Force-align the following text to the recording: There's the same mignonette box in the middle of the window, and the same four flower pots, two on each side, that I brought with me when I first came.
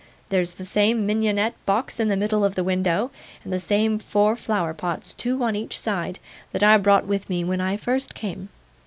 There's 0.29 0.53
the 0.53 0.65
same 0.65 1.05
mignonette 1.05 1.53
box 1.67 1.99
in 1.99 2.07
the 2.07 2.17
middle 2.17 2.43
of 2.43 2.55
the 2.55 2.63
window, 2.63 3.11
and 3.43 3.53
the 3.53 3.59
same 3.59 3.99
four 3.99 4.35
flower 4.35 4.73
pots, 4.73 5.13
two 5.13 5.43
on 5.43 5.55
each 5.55 5.77
side, 5.79 6.17
that 6.53 6.63
I 6.63 6.75
brought 6.79 7.05
with 7.05 7.29
me 7.29 7.43
when 7.43 7.61
I 7.61 7.77
first 7.77 8.15
came. 8.15 8.49